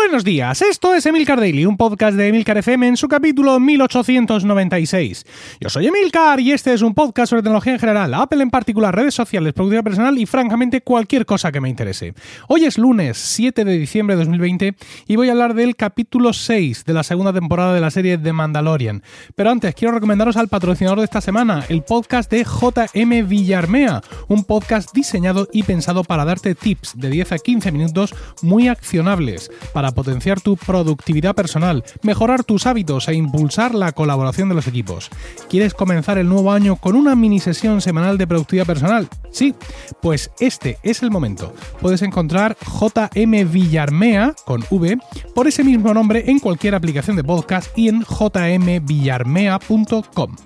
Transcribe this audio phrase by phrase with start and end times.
[0.00, 5.26] Buenos días, esto es Emilcar Daily, un podcast de Emilcar FM en su capítulo 1896.
[5.60, 8.94] Yo soy Emilcar y este es un podcast sobre tecnología en general, Apple en particular,
[8.94, 12.14] redes sociales, productividad personal y francamente cualquier cosa que me interese.
[12.46, 14.76] Hoy es lunes 7 de diciembre de 2020
[15.08, 18.32] y voy a hablar del capítulo 6 de la segunda temporada de la serie The
[18.32, 19.02] Mandalorian.
[19.34, 24.44] Pero antes quiero recomendaros al patrocinador de esta semana, el podcast de JM Villarmea, un
[24.44, 29.87] podcast diseñado y pensado para darte tips de 10 a 15 minutos muy accionables para
[29.92, 35.10] potenciar tu productividad personal, mejorar tus hábitos e impulsar la colaboración de los equipos.
[35.48, 39.08] ¿Quieres comenzar el nuevo año con una mini sesión semanal de productividad personal?
[39.30, 39.54] Sí,
[40.00, 41.52] pues este es el momento.
[41.80, 44.98] Puedes encontrar JM Villarmea con V
[45.34, 50.36] por ese mismo nombre en cualquier aplicación de podcast y en jmvillarmea.com.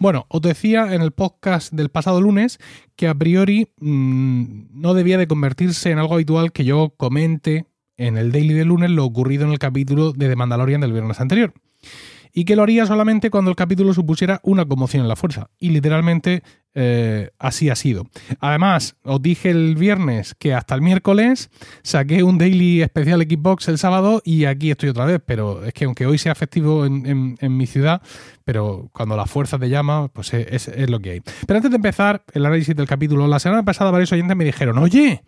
[0.00, 2.60] Bueno, os decía en el podcast del pasado lunes
[2.94, 7.66] que a priori mmm, no debía de convertirse en algo habitual que yo comente
[7.98, 11.20] en el daily de lunes lo ocurrido en el capítulo de The Mandalorian del viernes
[11.20, 11.52] anterior.
[12.32, 15.50] Y que lo haría solamente cuando el capítulo supusiera una conmoción en la fuerza.
[15.58, 16.42] Y literalmente
[16.80, 18.06] eh, así ha sido.
[18.38, 21.50] Además, os dije el viernes que hasta el miércoles
[21.82, 25.20] saqué un daily especial Xbox el sábado y aquí estoy otra vez.
[25.26, 28.00] Pero es que aunque hoy sea festivo en, mi ciudad,
[28.44, 31.22] pero cuando la fuerza te llama, pues es, lo que hay.
[31.48, 34.78] Pero antes de empezar el análisis del capítulo, la semana pasada varios oyentes me dijeron,
[34.78, 35.24] oye,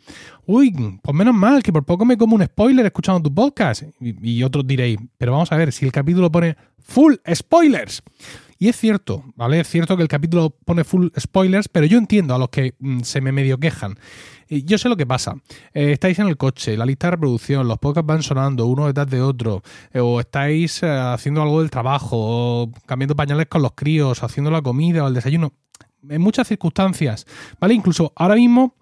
[0.47, 3.83] uy, pues menos mal que por poco me como un spoiler escuchando tu podcast.
[4.01, 6.57] Y otros diréis, pero vamos a ver, si el capítulo pone
[6.91, 8.03] full spoilers.
[8.59, 9.61] Y es cierto, ¿vale?
[9.61, 13.01] Es cierto que el capítulo pone full spoilers, pero yo entiendo a los que mm,
[13.01, 13.99] se me medio quejan.
[14.51, 15.37] Yo sé lo que pasa.
[15.73, 19.09] Eh, estáis en el coche, la lista de reproducción, los podcasts van sonando uno detrás
[19.09, 23.73] de otro, eh, o estáis eh, haciendo algo del trabajo, o cambiando pañales con los
[23.73, 25.53] críos, haciendo la comida o el desayuno.
[26.09, 27.27] En muchas circunstancias,
[27.61, 27.75] ¿vale?
[27.75, 28.75] Incluso ahora mismo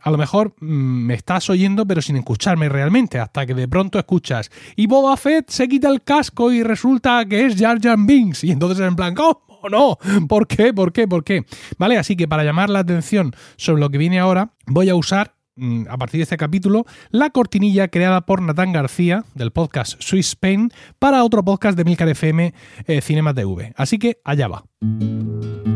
[0.00, 3.98] a lo mejor mm, me estás oyendo pero sin escucharme realmente, hasta que de pronto
[3.98, 8.44] escuchas y Boba Fett se quita el casco y resulta que es Jar Jar Binks
[8.44, 9.98] y entonces en plan, ¿cómo no?
[10.28, 10.72] ¿Por qué?
[10.72, 11.08] ¿Por qué?
[11.08, 11.44] ¿Por qué?
[11.78, 15.34] Vale, así que para llamar la atención sobre lo que viene ahora, voy a usar
[15.56, 20.28] mm, a partir de este capítulo, la cortinilla creada por Natán García del podcast Swiss
[20.28, 22.54] Spain para otro podcast de Milcar FM
[22.86, 23.72] eh, Cinema TV.
[23.76, 24.64] Así que allá va.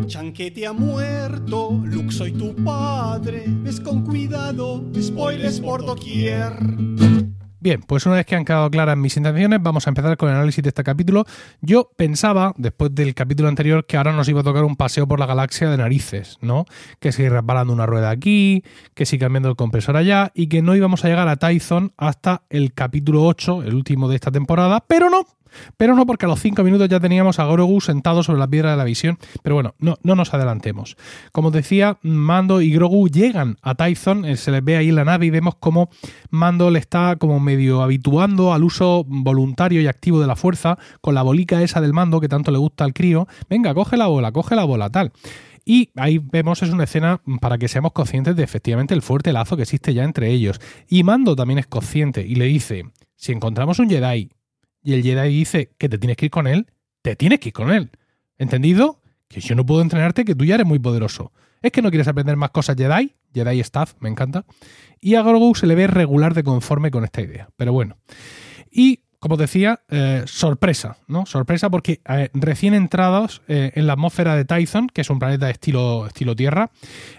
[0.06, 6.52] Chanquete ha muerto, Luke soy tu padre, ves con cuidado, spoilers por doquier.
[7.58, 10.36] Bien, pues una vez que han quedado claras mis intenciones, vamos a empezar con el
[10.36, 11.24] análisis de este capítulo.
[11.60, 15.18] Yo pensaba, después del capítulo anterior, que ahora nos iba a tocar un paseo por
[15.18, 16.66] la galaxia de narices, ¿no?
[17.00, 18.62] Que si reparando una rueda aquí,
[18.94, 22.42] que si cambiando el compresor allá, y que no íbamos a llegar a Tyson hasta
[22.50, 25.26] el capítulo 8, el último de esta temporada, pero no,
[25.76, 28.70] pero no porque a los 5 minutos ya teníamos a Grogu sentado sobre la piedra
[28.70, 29.18] de la visión.
[29.42, 30.96] Pero bueno, no, no nos adelantemos.
[31.32, 35.04] Como decía, Mando y Grogu llegan a Tython, eh, se les ve ahí en la
[35.04, 35.90] nave y vemos cómo
[36.30, 41.14] Mando le está como medio habituando al uso voluntario y activo de la fuerza con
[41.14, 43.26] la bolica esa del mando que tanto le gusta al crío.
[43.48, 45.12] Venga, coge la bola, coge la bola, tal.
[45.64, 49.56] Y ahí vemos, es una escena para que seamos conscientes de efectivamente el fuerte lazo
[49.56, 50.60] que existe ya entre ellos.
[50.88, 52.84] Y Mando también es consciente y le dice,
[53.16, 54.30] si encontramos un Jedi
[54.86, 56.68] y el Jedi dice que te tienes que ir con él,
[57.02, 57.90] te tienes que ir con él.
[58.38, 59.02] ¿Entendido?
[59.26, 61.32] Que yo no puedo entrenarte, que tú ya eres muy poderoso.
[61.60, 63.12] ¿Es que no quieres aprender más cosas Jedi?
[63.34, 64.44] Jedi Staff, me encanta.
[65.00, 67.48] Y a Grogu se le ve regular de conforme con esta idea.
[67.56, 67.98] Pero bueno.
[68.70, 71.26] Y como decía, eh, sorpresa, ¿no?
[71.26, 75.46] Sorpresa porque eh, recién entrados eh, en la atmósfera de Tython, que es un planeta
[75.46, 76.70] de estilo, estilo Tierra,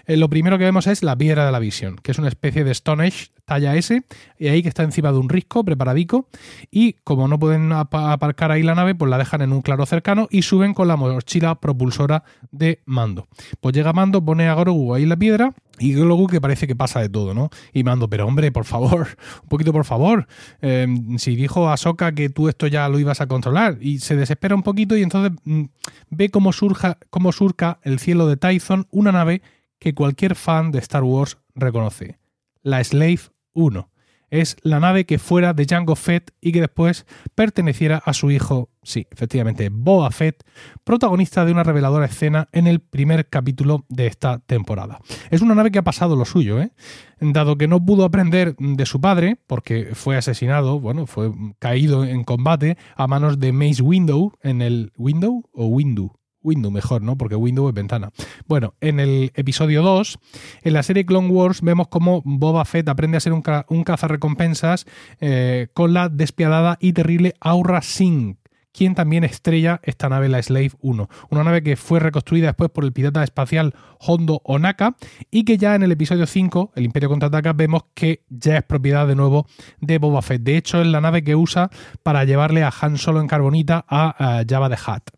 [0.06, 2.70] lo primero que vemos es la piedra de la visión, que es una especie de
[2.70, 4.02] Stone Age talla S,
[4.38, 6.28] y ahí que está encima de un risco preparadico,
[6.70, 10.28] y como no pueden aparcar ahí la nave, pues la dejan en un claro cercano
[10.30, 13.28] y suben con la mochila propulsora de Mando.
[13.60, 17.00] Pues llega Mando, pone a Grogu ahí la piedra, y luego que parece que pasa
[17.00, 17.50] de todo, ¿no?
[17.72, 19.08] Y mando, pero hombre, por favor,
[19.42, 20.26] un poquito por favor.
[20.60, 23.78] Em, si dijo a Soka que tú esto ya lo ibas a controlar.
[23.80, 25.64] Y se desespera un poquito y entonces mm,
[26.10, 29.42] ve cómo, surja, cómo surca el cielo de Tython una nave
[29.78, 32.18] que cualquier fan de Star Wars reconoce.
[32.62, 33.20] La Slave
[33.54, 33.88] 1
[34.30, 38.70] es la nave que fuera de Jango Fett y que después perteneciera a su hijo,
[38.82, 40.44] sí, efectivamente, Boa Fett,
[40.84, 45.00] protagonista de una reveladora escena en el primer capítulo de esta temporada.
[45.30, 46.70] Es una nave que ha pasado lo suyo, ¿eh?
[47.20, 52.24] Dado que no pudo aprender de su padre, porque fue asesinado, bueno, fue caído en
[52.24, 57.16] combate a manos de Mace Window en el Window o Windu, Window mejor, ¿no?
[57.16, 58.10] Porque Window es ventana.
[58.46, 60.18] Bueno, en el episodio 2,
[60.62, 63.84] en la serie Clone Wars, vemos cómo Boba Fett aprende a ser un, ca un
[63.84, 64.86] cazarrecompensas
[65.20, 68.37] eh, con la despiadada y terrible Aura Singh,
[68.72, 71.08] quien también estrella esta nave, la Slave 1.
[71.30, 74.96] Una nave que fue reconstruida después por el pirata espacial Hondo Onaka
[75.30, 79.06] y que ya en el episodio 5, el Imperio contraataca, vemos que ya es propiedad
[79.06, 79.46] de nuevo
[79.80, 80.42] de Boba Fett.
[80.42, 81.70] De hecho, es la nave que usa
[82.02, 85.10] para llevarle a Han Solo en carbonita a, Java de Hutt.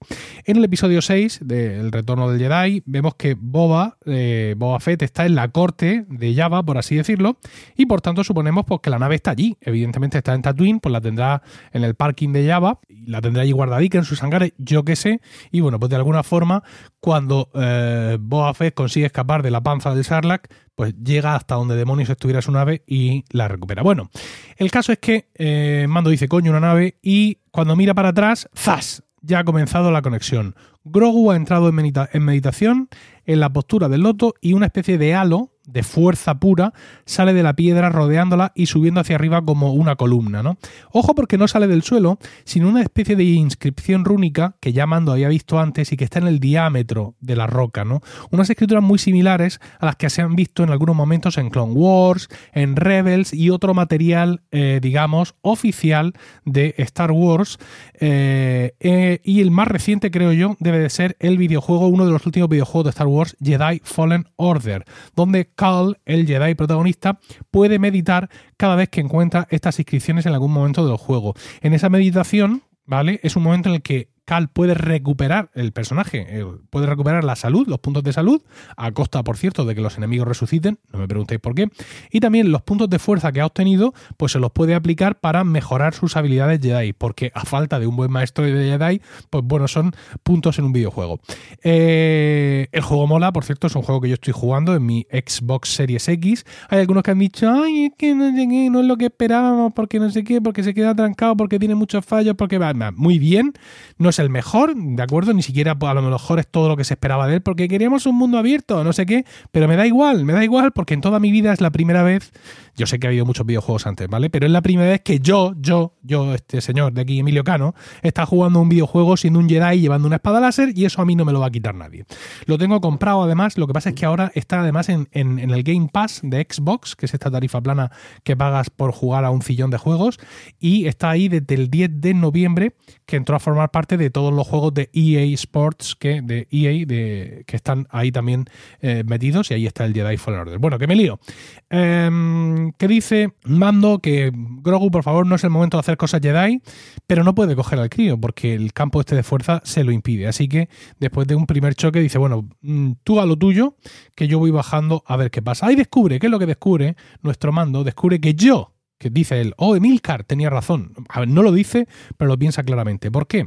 [0.45, 5.27] En el episodio 6 del Retorno del Jedi, vemos que Boba, eh, Boba Fett está
[5.27, 7.39] en la corte de Java, por así decirlo,
[7.77, 9.57] y por tanto suponemos pues, que la nave está allí.
[9.61, 11.43] Evidentemente está en Tatooine, pues la tendrá
[11.73, 15.21] en el parking de Java, la tendrá allí guardadica en sus hangares, yo qué sé,
[15.51, 16.63] y bueno, pues de alguna forma,
[17.01, 18.19] cuando eh,
[18.55, 22.53] Fett consigue escapar de la panza del Sarlacc, pues llega hasta donde demonios estuviera su
[22.53, 23.83] nave y la recupera.
[23.83, 24.11] Bueno,
[24.57, 28.49] el caso es que eh, Mando dice, coño, una nave, y cuando mira para atrás,
[28.57, 29.03] ¡zas!
[29.23, 30.55] Ya ha comenzado la conexión.
[30.85, 32.89] Grogu ha entrado en, meditación
[33.27, 36.73] en la postura del loto y una especie de halo de fuerza pura
[37.05, 40.59] sale de la piedra rodeándola y subiendo hacia arriba como una columna, ¿no?
[40.93, 45.13] Ojo porque no sale del suelo, sino una especie de inscripción rúnica que ya Mando
[45.13, 48.01] había visto antes y que está en el diámetro de la roca, ¿no?
[48.31, 51.73] Unas escrituras muy similares a las que se han visto en algunos momentos en Clone
[51.73, 56.15] Wars, en Rebels y otro material, eh, digamos, oficial
[56.45, 57.59] de Star Wars.
[57.95, 62.13] Eh, eh, y el más reciente, creo yo, debe de ser el videojuego, uno de
[62.13, 64.85] los últimos videojuegos de Star Wars, Jedi Fallen Order,
[65.15, 67.21] donde Cal, el Jedi protagonista,
[67.51, 71.35] puede meditar cada vez que encuentra estas inscripciones en algún momento del juego.
[71.61, 73.21] En esa meditación, ¿vale?
[73.23, 74.09] Es un momento en el que
[74.53, 78.41] Puede recuperar el personaje, eh, puede recuperar la salud, los puntos de salud,
[78.77, 81.69] a costa, por cierto, de que los enemigos resuciten, no me preguntéis por qué,
[82.13, 85.43] y también los puntos de fuerza que ha obtenido, pues se los puede aplicar para
[85.43, 89.01] mejorar sus habilidades Jedi, porque a falta de un buen maestro de Jedi,
[89.31, 89.93] pues bueno, son
[90.23, 91.21] puntos en un videojuego.
[91.65, 95.07] Eh, el juego mola, por cierto, es un juego que yo estoy jugando en mi
[95.11, 96.45] Xbox Series X.
[96.69, 99.99] Hay algunos que han dicho, ay, es que no, no es lo que esperábamos, porque
[99.99, 103.53] no sé qué, porque se queda trancado, porque tiene muchos fallos, porque va, muy bien,
[103.99, 105.33] no es el mejor, ¿de acuerdo?
[105.33, 107.69] Ni siquiera pues, a lo mejor es todo lo que se esperaba de él, porque
[107.69, 110.95] queríamos un mundo abierto, no sé qué, pero me da igual, me da igual, porque
[110.95, 112.33] en toda mi vida es la primera vez,
[112.77, 114.31] yo sé que ha habido muchos videojuegos antes, ¿vale?
[114.31, 117.75] Pero es la primera vez que yo, yo, yo, este señor de aquí, Emilio Cano,
[118.03, 121.17] está jugando un videojuego siendo un Jedi llevando una espada láser y eso a mí
[121.17, 122.05] no me lo va a quitar nadie.
[122.47, 125.63] Lo tengo comprado además, lo que pasa es que ahora está además en, en el
[125.63, 127.91] Game Pass de Xbox, que es esta tarifa plana
[128.23, 130.19] que pagas por jugar a un sillón de juegos,
[130.59, 132.75] y está ahí desde el 10 de noviembre,
[133.07, 136.87] que entró a formar parte de todos los juegos de EA Sports que de EA
[136.87, 138.47] de, que están ahí también
[138.81, 140.59] eh, metidos y ahí está el Jedi Fallen Order.
[140.59, 141.21] Bueno, que me lío.
[141.69, 146.21] Em, que dice Mando que Grogu, por favor, no es el momento de hacer cosas
[146.21, 146.61] Jedi,
[147.07, 150.27] pero no puede coger al crío porque el campo este de fuerza se lo impide.
[150.27, 150.69] Así que
[150.99, 153.77] después de un primer choque dice, bueno, mm, tú a lo tuyo,
[154.17, 155.67] que yo voy bajando a ver qué pasa.
[155.67, 156.97] Ahí descubre, ¿qué es lo que descubre?
[157.23, 160.93] Nuestro Mando descubre que yo que dice él, oh, Emilcar tenía razón.
[161.09, 161.89] A ver, no lo dice,
[162.19, 163.11] pero lo piensa claramente.
[163.11, 163.47] ¿Por qué?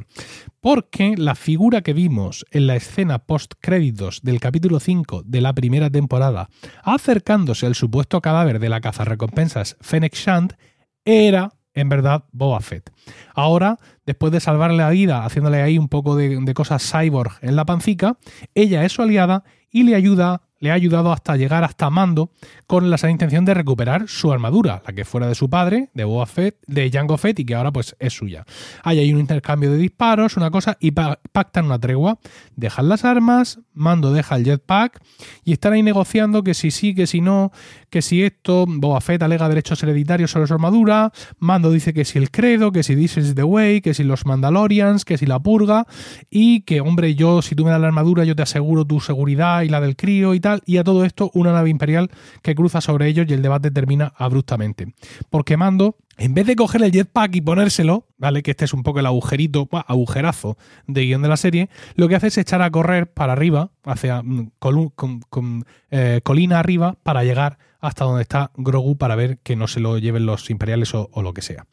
[0.59, 5.91] Porque la figura que vimos en la escena post-créditos del capítulo 5 de la primera
[5.91, 6.50] temporada,
[6.81, 10.57] acercándose al supuesto cadáver de la cazarrecompensas Fennec Shand,
[11.05, 12.91] era en verdad Boba Fett.
[13.35, 13.77] Ahora,
[14.07, 17.65] después de salvarle la vida haciéndole ahí un poco de, de cosas cyborg en la
[17.65, 18.17] pancica,
[18.56, 22.31] ella es su aliada y le ayuda le ha ayudado hasta llegar hasta Mando
[22.67, 26.05] con la sana intención de recuperar su armadura, la que fuera de su padre, de
[26.05, 28.45] Boba Fett, de Jango Fett y que ahora pues es suya.
[28.81, 32.17] Hay ahí un intercambio de disparos, una cosa y pactan una tregua,
[32.55, 35.01] dejan las armas, Mando deja el jetpack
[35.44, 37.51] y están ahí negociando que si sí, que si no,
[37.89, 42.19] que si esto, Boba Fett alega derechos hereditarios sobre su armadura, Mando dice que si
[42.19, 45.39] el credo, que si This is the way, que si los Mandalorians, que si la
[45.42, 45.87] purga
[46.30, 49.62] y que hombre, yo si tú me das la armadura yo te aseguro tu seguridad
[49.63, 52.09] y la del crío y tal y a todo esto una nave imperial
[52.41, 54.93] que cruza sobre ellos y el debate termina abruptamente.
[55.29, 58.43] Porque Mando, en vez de coger el jetpack y ponérselo, ¿vale?
[58.43, 62.15] Que este es un poco el agujerito, agujerazo de guion de la serie, lo que
[62.15, 67.57] hace es echar a correr para arriba, hacia mm, con, eh, colina arriba, para llegar
[67.79, 71.33] hasta donde está Grogu para ver que no se lo lleven los imperiales o, lo
[71.33, 71.65] que sea.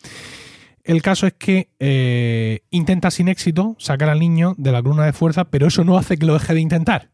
[0.82, 5.12] El caso es que eh, intenta sin éxito sacar al niño de la columna de
[5.12, 7.09] fuerza, pero eso no hace que lo deje de intentar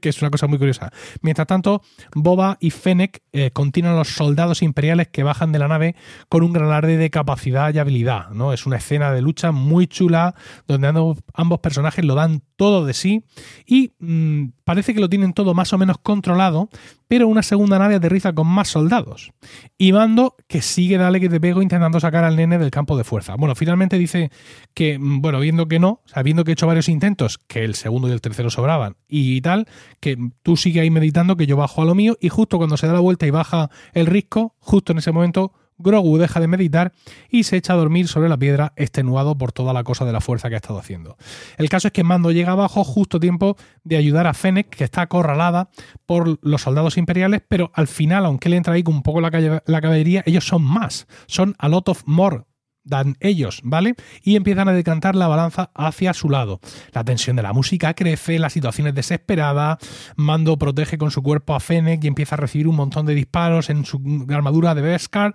[0.00, 0.92] que es una cosa muy curiosa.
[1.22, 1.82] Mientras tanto,
[2.14, 5.96] Boba y Fennec eh, continúan los soldados imperiales que bajan de la nave
[6.28, 8.30] con un gran alarde de capacidad y habilidad.
[8.30, 8.52] ¿no?
[8.52, 10.34] Es una escena de lucha muy chula
[10.66, 13.22] donde ambos, personajes lo dan todo de sí
[13.66, 16.68] y mm, parece que lo tienen todo más o menos controlado,
[17.06, 19.32] pero una segunda nave aterriza con más soldados.
[19.78, 23.04] Y Mando, que sigue dale que te pego intentando sacar al nene del campo de
[23.04, 23.36] fuerza.
[23.36, 24.32] Bueno, finalmente dice
[24.74, 28.08] que, mm, bueno, viendo que no, sabiendo que he hecho varios intentos, que el segundo
[28.08, 29.68] y el tercero sobraban y tal,
[30.00, 32.88] que tú sigue ahí meditando que yo bajo a lo mío y justo cuando se
[32.88, 36.92] da la vuelta y baja el risco, justo en ese momento Grogu deja de meditar
[37.30, 40.20] y se echa a dormir sobre la piedra, extenuado por toda la cosa de la
[40.20, 41.16] fuerza que ha estado haciendo.
[41.56, 45.02] El caso es que Mando llega abajo justo tiempo de ayudar a Fennec, que está
[45.02, 45.70] acorralada
[46.06, 49.30] por los soldados imperiales, pero al final, aunque le entra ahí con un poco la
[49.30, 52.47] caballería, ellos son más, son a lot of more
[52.88, 53.94] dan ellos, ¿vale?
[54.22, 56.60] Y empiezan a decantar la balanza hacia su lado.
[56.92, 59.78] La tensión de la música crece, la situación es desesperada,
[60.16, 63.70] Mando protege con su cuerpo a Fennec y empieza a recibir un montón de disparos
[63.70, 65.34] en su armadura de Beskar,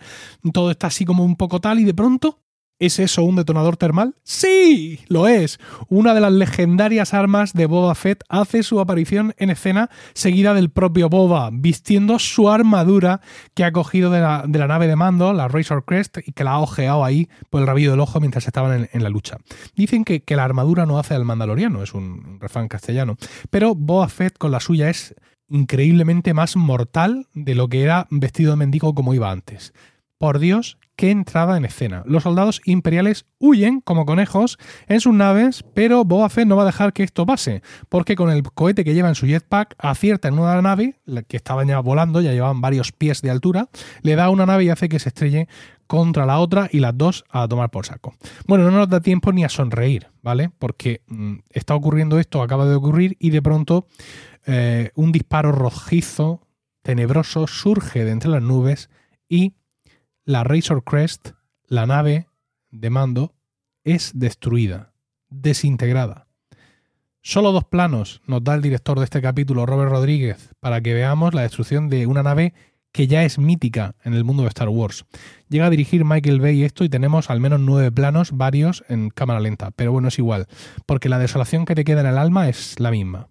[0.51, 2.42] todo está así como un poco tal y de pronto
[2.83, 4.13] ¿Es eso un detonador termal?
[4.23, 5.57] Sí, lo es.
[5.87, 10.69] Una de las legendarias armas de Boba Fett hace su aparición en escena seguida del
[10.69, 13.21] propio Boba, vistiendo su armadura
[13.53, 16.59] que ha cogido de la, nave de mando, la Razor Crest, y que la ha
[16.59, 19.37] ojeado ahí por el rabillo del ojo mientras estaban en, la lucha.
[19.77, 23.15] Dicen que, que, la armadura no hace al mandaloriano, es un refrán castellano,
[23.49, 25.15] pero Boba Fett con la suya es
[25.47, 29.71] increíblemente más mortal de lo que era vestido de mendigo como iba antes.
[30.17, 32.03] Por Dios, qué entrada en escena.
[32.05, 36.67] Los soldados imperiales huyen como conejos en sus naves, pero Boba Fett no va a
[36.67, 40.39] dejar que esto pase, porque con el cohete que lleva en su jetpack acierta en
[40.39, 43.69] una nave, que estaba ya volando, ya llevaban varios pies de altura,
[44.01, 45.47] le da una nave y hace que se estrelle
[45.87, 48.15] contra la otra y las dos a tomar por saco.
[48.47, 50.49] Bueno, no nos da tiempo ni a sonreír, ¿vale?
[50.57, 53.87] Porque mm, está ocurriendo esto, acaba de ocurrir y de pronto
[54.45, 56.47] eh, un disparo rojizo,
[56.81, 58.89] tenebroso, surge de entre las nubes
[59.27, 59.53] y
[60.25, 61.31] la Razor Crest,
[61.67, 62.27] la nave
[62.71, 63.33] de mando,
[63.83, 64.93] es destruida,
[65.29, 66.27] desintegrada.
[67.21, 71.33] Solo dos planos nos da el director de este capítulo, Robert Rodríguez, para que veamos
[71.33, 72.53] la destrucción de una nave
[72.93, 75.05] que ya es mítica en el mundo de Star Wars.
[75.49, 79.39] Llega a dirigir Michael Bay esto y tenemos al menos nueve planos, varios en cámara
[79.39, 80.47] lenta, pero bueno, es igual,
[80.85, 83.29] porque la desolación que te queda en el alma es la misma.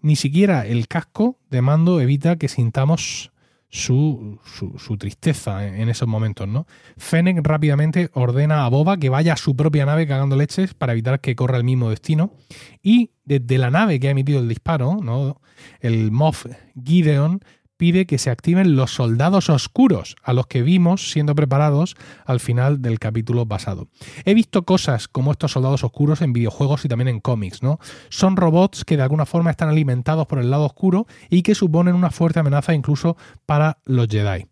[0.00, 3.30] Ni siquiera el casco de mando evita que sintamos
[3.70, 4.40] su,
[4.78, 6.66] su, tristeza en esos momentos, ¿no?
[6.96, 11.20] Fennec rápidamente ordena a Boba que vaya a su propia nave cagando leches para evitar
[11.20, 12.32] que corra el mismo destino.
[12.82, 15.40] Y desde la nave que ha emitido el disparo, ¿no?
[15.80, 16.46] El Moff
[16.82, 17.40] Gideon
[17.78, 22.82] pide que se activen los soldados oscuros a los que vimos siendo preparados al final
[22.82, 23.88] del capítulo pasado.
[24.26, 27.78] He visto cosas como estos soldados oscuros en videojuegos y también en cómics, ¿no?
[28.10, 31.94] Son robots que de alguna forma están alimentados por el lado oscuro y que suponen
[31.94, 33.16] una fuerte amenaza incluso
[33.46, 34.46] para los Jedi.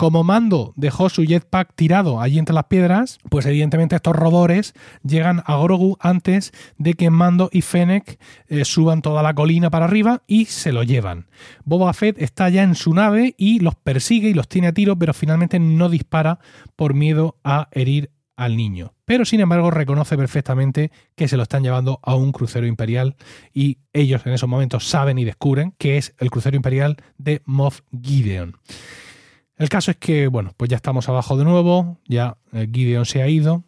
[0.00, 5.42] Como Mando dejó su jetpack tirado allí entre las piedras, pues evidentemente estos robores llegan
[5.44, 10.22] a Grogu antes de que Mando y Fennec eh, suban toda la colina para arriba
[10.26, 11.26] y se lo llevan.
[11.66, 14.98] Boba Fett está ya en su nave y los persigue y los tiene a tiro,
[14.98, 16.38] pero finalmente no dispara
[16.76, 18.94] por miedo a herir al niño.
[19.04, 23.16] Pero sin embargo reconoce perfectamente que se lo están llevando a un crucero imperial
[23.52, 27.82] y ellos en esos momentos saben y descubren que es el crucero imperial de Moff
[28.02, 28.56] Gideon.
[29.60, 33.20] El caso es que, bueno, pues ya estamos abajo de nuevo, ya eh, Gideon se
[33.20, 33.62] ha ido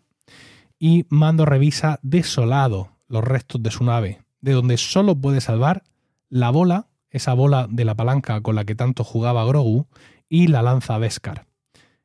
[0.79, 5.85] y Mando revisa desolado los restos de su nave, de donde solo puede salvar
[6.31, 9.87] la bola, esa bola de la palanca con la que tanto jugaba Grogu,
[10.31, 11.47] y la lanza Beskar.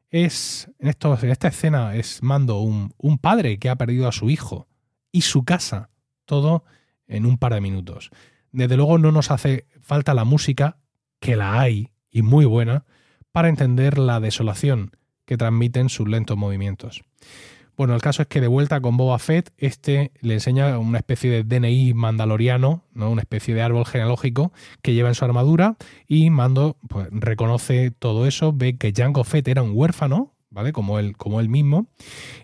[0.10, 4.12] Es, en, esto, en esta escena es Mando un, un padre que ha perdido a
[4.12, 4.68] su hijo
[5.14, 5.92] y su casa,
[6.26, 6.66] todo
[7.08, 8.10] en un par de minutos.
[8.52, 10.78] Desde luego no nos hace falta la música,
[11.22, 12.84] que la hay y muy buena,
[13.38, 17.04] para entender la desolación que transmiten sus lentos movimientos.
[17.78, 21.30] Bueno, el caso es que de vuelta con Boba Fett, este le enseña una especie
[21.30, 23.12] de DNI mandaloriano, ¿no?
[23.12, 25.78] una especie de árbol genealógico que lleva en su armadura
[26.08, 30.74] y Mando pues, reconoce todo eso, ve que Jango Fett era un huérfano, ¿vale?
[30.74, 31.86] Como él, como él mismo,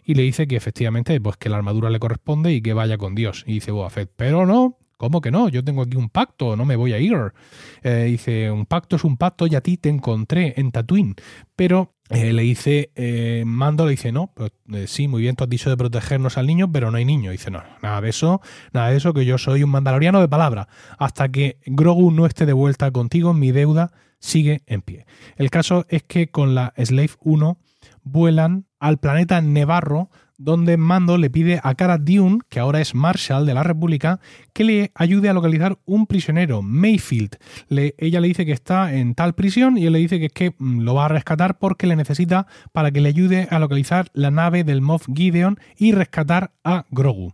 [0.06, 3.16] y le dice que efectivamente pues, que la armadura le corresponde y que vaya con
[3.16, 3.46] Dios.
[3.48, 5.50] Y dice Boba Fett, pero no, ¿Cómo que no?
[5.50, 7.34] Yo tengo aquí un pacto, no me voy a ir.
[7.82, 11.16] Eh, dice, un pacto es un pacto y a ti te encontré en Tatooine.
[11.58, 14.54] Pero eh, le dice, eh, Mando le dice, no, pues,
[14.86, 17.32] sí, muy bien, tú has dicho de protegernos al niño, pero no hay niño.
[17.32, 18.40] Dice, no, nada de eso,
[18.72, 20.70] nada de eso, que yo soy un mandaloriano de palabra.
[20.98, 25.06] Hasta que Grogu no esté de vuelta contigo, mi deuda sigue en pie.
[25.36, 27.58] El caso es que con la Slave 1
[28.04, 30.10] vuelan al planeta Nevarro
[30.44, 34.20] donde Mando le pide a Cara Dune, que ahora es Marshal de la República,
[34.54, 37.38] que le ayude a localizar un prisionero, Mayfield.
[37.70, 40.56] ella le dice que está en tal prisión y él le dice que es que
[40.58, 44.32] mm, lo va a rescatar porque le necesita para que le ayude a localizar la
[44.32, 47.34] nave del Moff Gideon y rescatar a Grogu.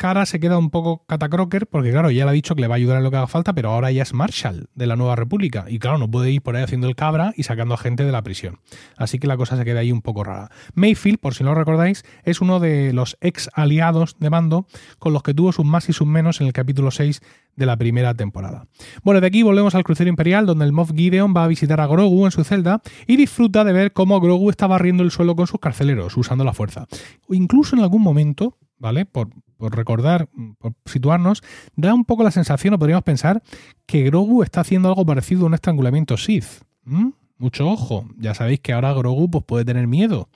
[0.00, 2.76] Cara se queda un poco catacroker porque, claro, ya le ha dicho que le va
[2.76, 5.14] a ayudar en lo que haga falta, pero ahora ya es Marshall de la Nueva
[5.14, 5.66] República.
[5.68, 8.10] Y, claro, no puede ir por ahí haciendo el cabra y sacando a gente de
[8.10, 8.60] la prisión.
[8.96, 10.50] Así que la cosa se queda ahí un poco rara.
[10.72, 14.66] Mayfield, por si no lo recordáis, es uno de los ex aliados de Mando
[14.98, 17.20] con los que tuvo sus más y sus menos en el capítulo 6
[17.56, 18.68] de la primera temporada.
[19.02, 21.86] Bueno, de aquí volvemos al crucero imperial, donde el Moff Gideon va a visitar a
[21.86, 25.46] Grogu en su celda y disfruta de ver cómo Grogu está barriendo el suelo con
[25.46, 26.86] sus carceleros, usando la fuerza.
[27.28, 29.04] O incluso en algún momento, ¿vale?
[29.04, 29.28] Por,
[29.68, 31.42] recordar, por situarnos,
[31.76, 33.42] da un poco la sensación, o podríamos pensar,
[33.86, 36.62] que Grogu está haciendo algo parecido a un estrangulamiento Sith.
[37.36, 40.28] Mucho ojo, ya sabéis que ahora Grogu pues, puede tener miedo,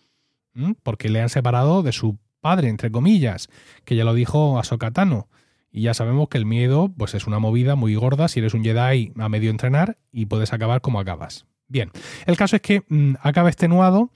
[0.83, 3.49] porque le han separado de su padre, entre comillas,
[3.85, 5.29] que ya lo dijo Ahsoka Tano.
[5.73, 8.63] Y ya sabemos que el miedo pues es una movida muy gorda si eres un
[8.63, 11.47] Jedi a medio entrenar y puedes acabar como acabas.
[11.67, 11.91] Bien,
[12.27, 14.11] el caso es que mm, acaba extenuado,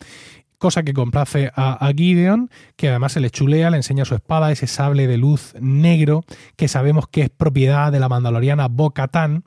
[0.58, 4.66] cosa que complace a, Gideon, que además se le chulea, le enseña su espada, ese
[4.66, 6.24] sable de luz negro
[6.56, 9.44] que sabemos que es propiedad de la mandaloriana Bo-Katan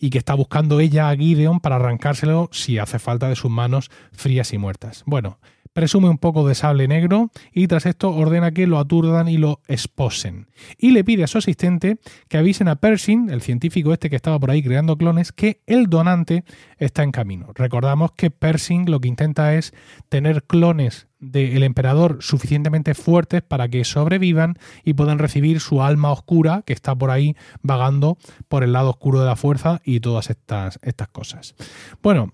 [0.00, 3.90] y que está buscando ella a Gideon para arrancárselo si hace falta de sus manos
[4.12, 5.02] frías y muertas.
[5.06, 5.38] Bueno,
[5.78, 9.60] presume un poco de sable negro y tras esto ordena que lo aturdan y lo
[9.68, 10.48] esposen.
[10.76, 14.40] Y le pide a su asistente que avisen a Pershing, el científico este que estaba
[14.40, 16.42] por ahí creando clones, que el donante
[16.78, 17.52] está en camino.
[17.54, 19.72] Recordamos que Pershing lo que intenta es
[20.08, 26.64] tener clones del emperador suficientemente fuertes para que sobrevivan y puedan recibir su alma oscura
[26.66, 28.18] que está por ahí vagando
[28.48, 31.54] por el lado oscuro de la fuerza y todas estas, estas cosas.
[32.02, 32.32] Bueno,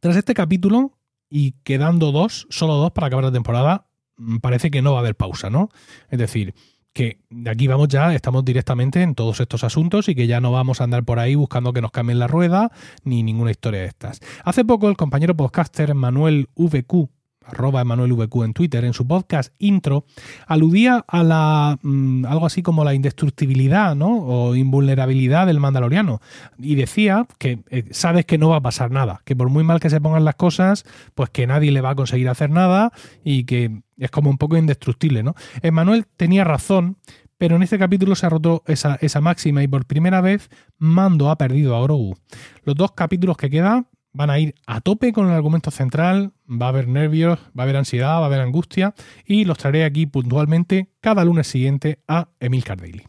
[0.00, 0.95] tras este capítulo
[1.28, 5.00] y quedando dos, solo dos para acabar la temporada, mm, parece que no va a
[5.00, 5.70] haber pausa, ¿no?
[6.10, 6.54] Es decir,
[6.96, 10.50] que de aquí vamos ya, estamos directamente en todos estos asuntos y que ya no
[10.50, 12.72] vamos a andar por ahí buscando que nos cambien la rueda
[13.04, 14.20] ni ninguna historia de estas.
[14.44, 17.10] Hace poco el compañero podcaster Manuel VQ
[17.46, 20.04] arroba VQ en Twitter, en su podcast intro,
[20.46, 24.18] aludía a la mm, algo así como la indestructibilidad ¿no?
[24.18, 26.20] o invulnerabilidad del mandaloriano.
[26.58, 29.80] Y decía que eh, sabes que no va a pasar nada, que por muy mal
[29.80, 30.84] que se pongan las cosas,
[31.14, 32.92] pues que nadie le va a conseguir hacer nada
[33.24, 35.22] y que es como un poco indestructible.
[35.22, 35.34] ¿no?
[35.62, 36.98] Emmanuel tenía razón,
[37.38, 41.30] pero en este capítulo se ha roto esa, esa máxima y por primera vez Mando
[41.30, 42.16] ha perdido a Grogu.
[42.64, 46.66] Los dos capítulos que quedan van a ir a tope con el argumento central, va
[46.66, 48.94] a haber nervios, va a haber ansiedad, va a haber angustia
[49.26, 53.04] y los traeré aquí puntualmente cada lunes siguiente a Emilcar Daily.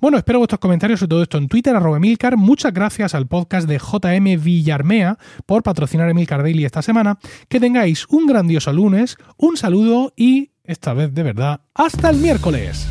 [0.00, 2.36] Bueno, espero vuestros comentarios sobre todo esto en Twitter, arroba Emilcar.
[2.36, 7.18] Muchas gracias al podcast de JM Villarmea por patrocinar Emilcar Daily esta semana.
[7.48, 12.88] Que tengáis un grandioso lunes, un saludo y, esta vez de verdad, hasta el miércoles.